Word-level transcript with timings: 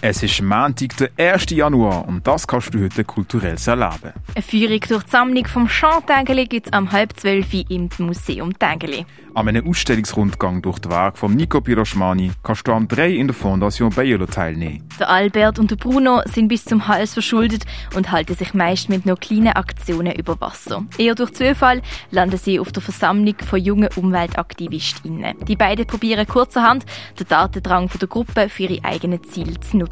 Es 0.00 0.22
ist 0.22 0.40
Montag, 0.40 0.96
der 0.96 1.10
1. 1.34 1.50
Januar 1.50 2.06
und 2.06 2.24
das 2.24 2.46
kannst 2.46 2.72
du 2.72 2.80
heute 2.80 3.02
kulturell 3.02 3.56
erleben. 3.66 4.12
Eine 4.32 4.42
Führung 4.44 4.78
durch 4.88 5.02
die 5.02 5.10
Sammlung 5.10 5.44
vom 5.46 5.66
Jean 5.66 6.06
Tägeli 6.06 6.46
gibt 6.46 6.68
es 6.68 6.72
am 6.72 6.92
halb 6.92 7.18
zwölf 7.18 7.52
im 7.52 7.88
Museum 7.98 8.56
Tägeli. 8.56 9.04
An 9.34 9.48
einem 9.48 9.68
Ausstellungsrundgang 9.68 10.62
durch 10.62 10.78
das 10.78 10.92
Werk 10.92 11.18
von 11.18 11.34
Nico 11.34 11.60
Piroschmani 11.60 12.30
kannst 12.44 12.66
du 12.68 12.72
am 12.72 12.86
3 12.86 13.10
in 13.10 13.26
der 13.26 13.34
Fondation 13.34 13.90
Bayerlo 13.90 14.26
teilnehmen. 14.26 14.88
Der 15.00 15.10
Albert 15.10 15.58
und 15.58 15.70
der 15.70 15.76
Bruno 15.76 16.22
sind 16.26 16.48
bis 16.48 16.64
zum 16.64 16.86
Hals 16.86 17.14
verschuldet 17.14 17.64
und 17.96 18.12
halten 18.12 18.34
sich 18.34 18.54
meist 18.54 18.88
mit 18.88 19.04
noch 19.04 19.18
kleinen 19.18 19.52
Aktionen 19.52 20.14
über 20.14 20.40
Wasser. 20.40 20.84
Eher 20.96 21.16
durch 21.16 21.32
Zufall 21.32 21.82
landen 22.12 22.38
sie 22.38 22.60
auf 22.60 22.70
der 22.70 22.82
Versammlung 22.82 23.34
von 23.44 23.60
jungen 23.60 23.88
UmweltaktivistInnen. 23.96 25.36
Die 25.46 25.56
beiden 25.56 25.86
probieren 25.86 26.26
kurzerhand, 26.26 26.84
den 27.18 27.28
Datendrang 27.28 27.90
der 28.00 28.08
Gruppe 28.08 28.48
für 28.48 28.64
ihre 28.64 28.84
eigenen 28.84 29.22
Ziele 29.24 29.58
zu 29.60 29.76
nutzen. 29.76 29.87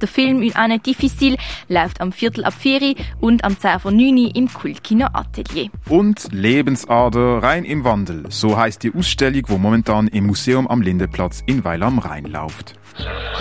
Der 0.00 0.08
Film 0.08 0.40
«Une 0.42 0.54
année 0.54 0.78
difficile» 0.78 1.36
läuft 1.68 2.00
am 2.00 2.12
Viertel 2.12 2.44
ab 2.44 2.54
4 2.58 2.94
und 3.20 3.44
am 3.44 3.58
10 3.58 3.80
vor 3.80 3.90
9 3.90 4.30
im 4.34 4.52
Kultkino 4.52 5.06
Atelier. 5.12 5.70
Und 5.88 6.28
Lebensader 6.32 7.42
rein 7.42 7.64
im 7.64 7.84
Wandel, 7.84 8.24
so 8.28 8.56
heißt 8.56 8.82
die 8.82 8.92
Ausstellung, 8.94 9.42
die 9.48 9.58
momentan 9.58 10.08
im 10.08 10.26
Museum 10.26 10.68
am 10.68 10.82
Lindeplatz 10.82 11.42
in 11.46 11.64
Weil 11.64 11.82
am 11.82 11.98
Rhein 11.98 12.26
läuft. 12.26 12.74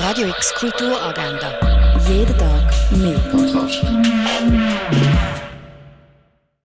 Radio 0.00 0.28
X 0.28 0.54
Kulturagenda. 0.54 1.52
Jeden 2.08 2.36
Tag 2.38 2.72
mehr. 2.92 3.18